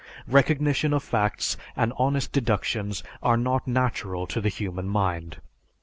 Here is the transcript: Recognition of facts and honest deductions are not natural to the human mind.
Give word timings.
Recognition 0.27 0.95
of 0.95 1.03
facts 1.03 1.57
and 1.75 1.93
honest 1.95 2.31
deductions 2.31 3.03
are 3.21 3.37
not 3.37 3.67
natural 3.67 4.25
to 4.25 4.41
the 4.41 4.49
human 4.49 4.89
mind. 4.89 5.37